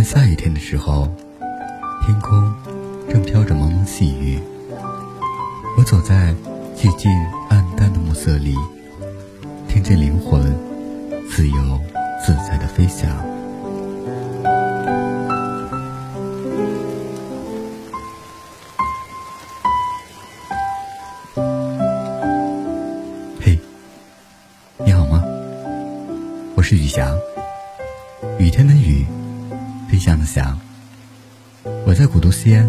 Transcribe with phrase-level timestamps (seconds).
[0.00, 1.06] 晚下雨天的时候，
[2.06, 2.54] 天空
[3.10, 4.40] 正飘着蒙蒙细雨。
[5.76, 6.34] 我走在
[6.74, 7.10] 寂静
[7.50, 8.54] 暗淡的暮色里，
[9.68, 10.40] 听见灵魂
[11.28, 11.78] 自由
[12.24, 13.10] 自在的飞翔。
[23.38, 23.60] 嘿，
[24.78, 25.22] 你好吗？
[26.54, 27.14] 我是雨翔。
[28.38, 28.99] 雨天的雨，
[30.10, 30.58] 飞翔的翔。
[31.86, 32.68] 我在古都西安，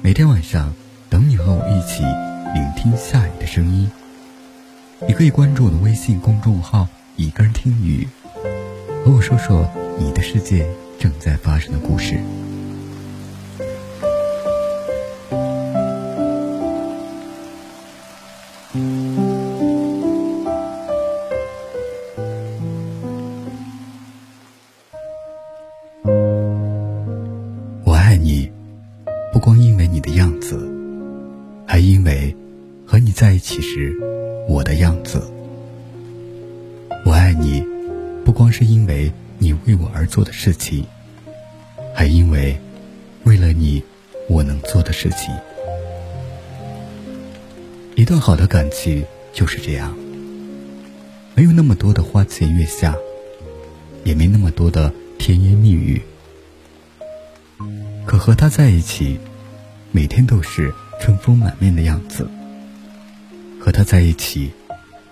[0.00, 0.72] 每天晚上
[1.08, 2.02] 等你和我一起
[2.54, 3.90] 聆听下雨的声音。
[5.08, 8.06] 你可以关注我的微信公众号“一个人听雨”，
[9.04, 10.68] 和我说说你的世界
[11.00, 12.20] 正在发生的故事。
[37.32, 37.64] 你，
[38.24, 40.86] 不光是因为你为我而做的事情，
[41.94, 42.58] 还因为
[43.24, 43.82] 为了你
[44.28, 45.34] 我能做的事情。
[47.94, 49.94] 一段好的感情就是这样，
[51.34, 52.96] 没有那么多的花前月下，
[54.04, 56.00] 也没那么多的甜言蜜语，
[58.06, 59.18] 可和他在一起。
[59.94, 62.26] 每天都是春风满面的样子，
[63.60, 64.50] 和他在一起，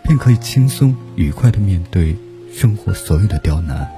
[0.03, 2.17] 便可以轻松愉快的面对
[2.53, 3.89] 生活所有的刁难。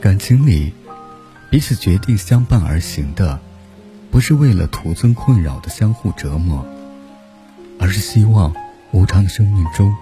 [0.00, 0.72] 感情里，
[1.50, 3.38] 彼此决定相伴而行的，
[4.10, 6.64] 不是为了徒增困扰的相互折磨，
[7.78, 8.54] 而是希望
[8.92, 9.94] 无常的生命中，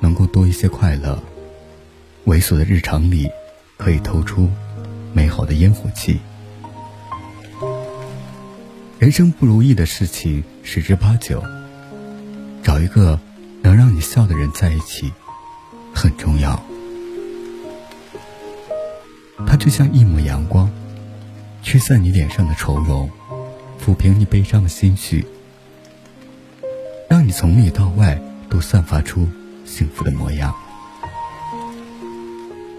[0.00, 1.22] 能够多一些快乐。
[2.26, 3.28] 猥琐的日常里。
[3.78, 4.48] 可以透出
[5.12, 6.20] 美好的烟火气。
[9.02, 11.42] 人生不如意的事情十之八九，
[12.62, 13.18] 找一个
[13.60, 15.12] 能让你笑的人在一起
[15.92, 16.62] 很重要。
[19.44, 20.70] 他就像一抹阳光，
[21.64, 23.10] 驱散你脸上的愁容，
[23.84, 25.26] 抚平你悲伤的心绪，
[27.08, 28.16] 让你从里到外
[28.48, 29.28] 都散发出
[29.64, 30.54] 幸福的模样。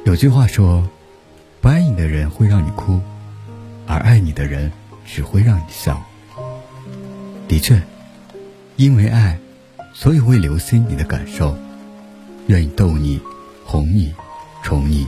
[0.06, 0.88] 有句话说
[1.60, 3.02] ：“不爱你的人会让你哭，
[3.86, 4.72] 而爱你的人
[5.06, 6.02] 只会让你笑。”
[7.54, 7.80] 的确，
[8.78, 9.38] 因为爱，
[9.94, 11.56] 所以会留心你的感受，
[12.48, 13.22] 愿意逗你、
[13.64, 14.12] 哄你、
[14.64, 15.06] 宠你，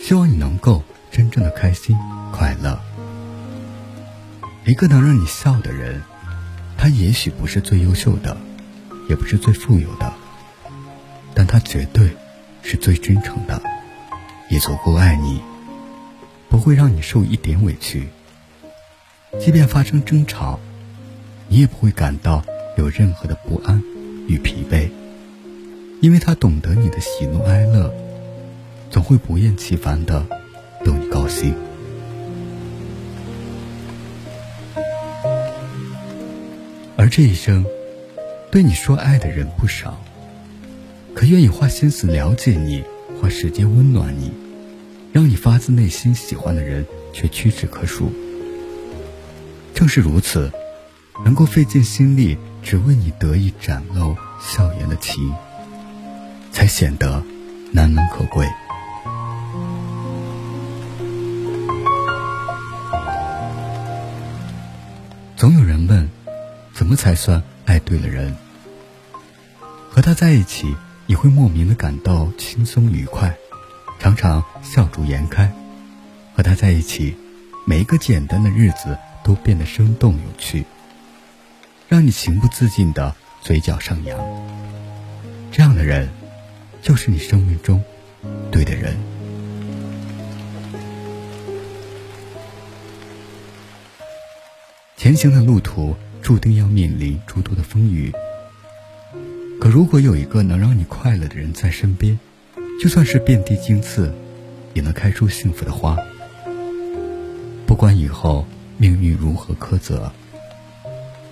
[0.00, 0.82] 希望你能够
[1.12, 1.96] 真正的开心
[2.32, 2.80] 快乐。
[4.64, 6.02] 一个能让你笑的人，
[6.76, 8.36] 他也许不是最优秀的，
[9.08, 10.12] 也不是最富有的，
[11.32, 12.10] 但他绝对。
[12.62, 13.62] 是最真诚的，
[14.50, 15.40] 也足够爱你，
[16.50, 18.08] 不会让你受一点委屈。
[19.40, 20.60] 即便发生争吵，
[21.52, 22.44] 你也不会感到
[22.76, 23.82] 有任何的不安
[24.28, 24.88] 与疲惫，
[26.00, 27.92] 因为他懂得你的喜怒哀乐，
[28.88, 30.24] 总会不厌其烦的
[30.84, 31.52] 逗你高兴。
[36.96, 37.66] 而这一生，
[38.52, 40.00] 对你说爱的人不少。
[41.14, 42.84] 可愿意花心思了解你，
[43.20, 44.30] 花时间温暖你，
[45.12, 48.12] 让你发自内心喜欢的人却屈指可数。
[49.74, 50.52] 正是如此，
[51.24, 55.32] 能够费尽心力只为你得以展露笑颜的情，
[56.52, 57.22] 才显得
[57.72, 58.46] 难能可贵。
[65.36, 66.08] 总有人问，
[66.74, 68.36] 怎么才算爱对了人？
[69.88, 70.74] 和他在一起。
[71.06, 73.36] 你会莫名的感到轻松愉快，
[73.98, 75.52] 常常笑逐颜开。
[76.36, 77.16] 和他在一起，
[77.66, 80.64] 每一个简单的日子都变得生动有趣，
[81.90, 84.16] 让你情不自禁的嘴角上扬。
[85.50, 86.08] 这样的人，
[86.80, 87.82] 就是你生命中
[88.52, 88.96] 对的人。
[94.96, 98.12] 前行的路途注定要面临诸多的风雨。
[99.60, 102.16] 可如果有一个能让你快乐的人在身边，
[102.80, 104.14] 就算是遍地荆刺，
[104.74, 105.98] 也能开出幸福的花。
[107.66, 108.46] 不管以后
[108.78, 110.12] 命运如何苛责，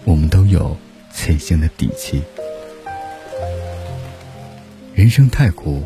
[0.08, 0.74] 我们都有
[1.12, 2.22] 前行的底气。
[4.94, 5.82] 人生太苦，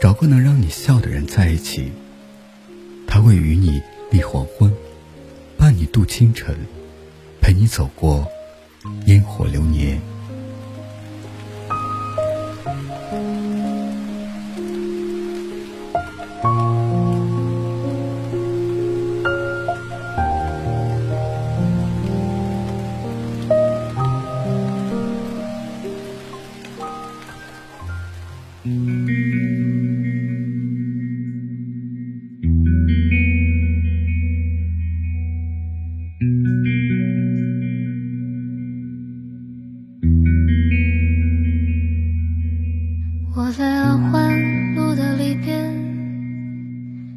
[0.00, 1.90] 找个能让你笑的人在一起，
[3.04, 3.82] 他会与你
[4.12, 4.72] 立黄昏，
[5.56, 6.56] 伴你度清晨，
[7.40, 8.28] 陪你走过
[9.06, 10.00] 烟火流年。
[43.34, 45.72] 我在二环路的里边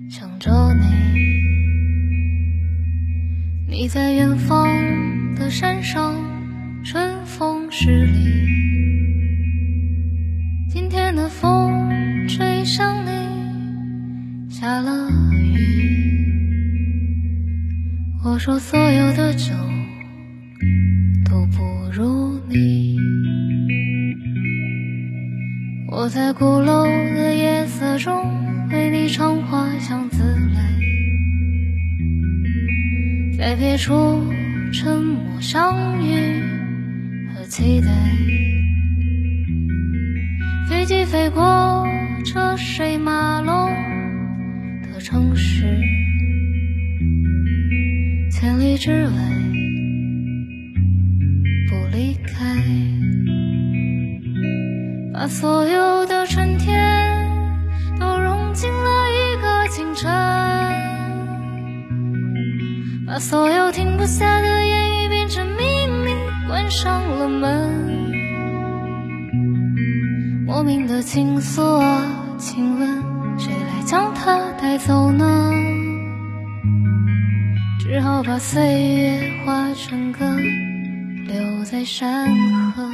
[0.09, 0.86] 想着你。
[3.68, 4.68] 你在远方
[5.36, 6.15] 的山上，
[6.83, 8.41] 春风十里。
[14.71, 16.15] 下了雨。
[18.23, 19.53] 我说所有的酒
[21.25, 22.97] 都不如你。
[25.89, 28.23] 我在鼓楼的夜色中
[28.69, 30.57] 为你唱花香自泪，
[33.38, 34.23] 在别处
[34.71, 36.41] 沉默相遇
[37.35, 37.89] 和期待。
[40.69, 41.85] 飞机飞过
[42.23, 43.69] 车水马龙
[45.03, 45.65] 城市，
[48.31, 49.12] 千里之外
[51.69, 52.56] 不离开。
[55.13, 57.27] 把所有的春天
[58.00, 60.09] 都融进了一个清晨，
[63.06, 65.63] 把所有停不下的言语变成秘
[66.04, 66.13] 密，
[66.47, 68.01] 关上了门。
[70.45, 72.91] 莫名的情愫啊，请问
[74.71, 75.51] 带走呢？
[77.77, 78.62] 只好把岁
[78.95, 80.25] 月化成歌，
[81.27, 82.33] 留在山
[82.71, 82.89] 河。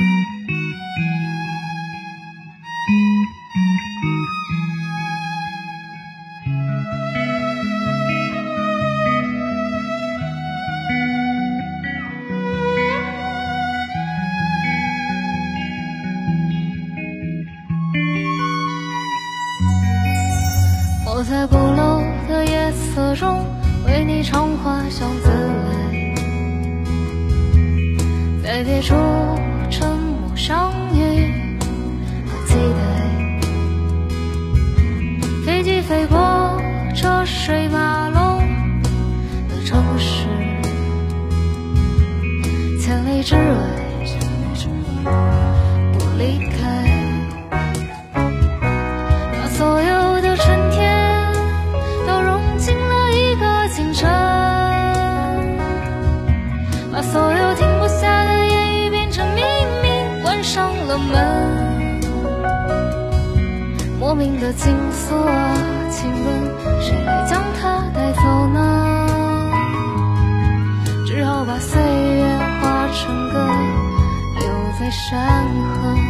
[24.90, 26.14] 唱花香自来，
[28.44, 28.96] 在别处
[64.08, 65.54] 莫名的情愫啊，
[65.92, 68.22] 请问谁来将它带走
[68.54, 69.06] 呢？
[71.06, 72.26] 只好把岁月
[72.62, 73.46] 化成歌，
[74.40, 74.48] 留
[74.80, 75.44] 在山
[75.82, 76.07] 河。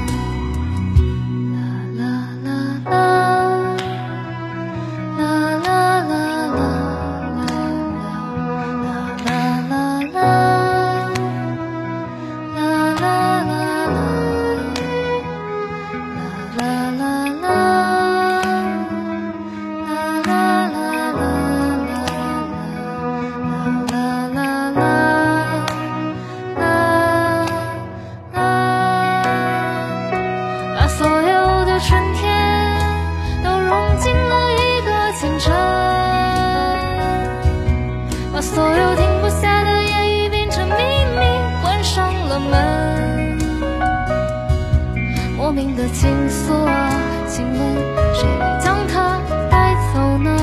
[45.77, 46.89] 的情愫啊，
[47.27, 47.59] 请问
[48.15, 48.27] 谁
[48.59, 50.35] 将它带走呢？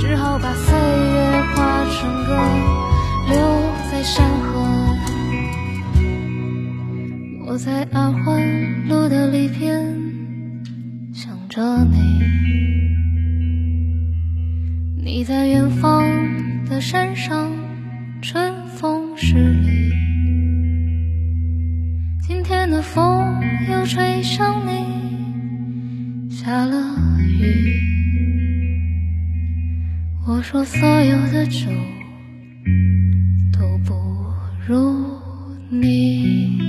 [0.00, 2.38] 只好把岁月化成歌，
[3.28, 3.36] 留
[3.90, 4.62] 在山河。
[7.44, 9.96] 我在二环路的里边
[11.12, 12.20] 想着你，
[15.04, 16.04] 你在远方
[16.70, 17.51] 的山上，
[30.42, 31.68] 我说所有的酒
[33.52, 33.94] 都不
[34.66, 34.76] 如
[35.70, 36.61] 你。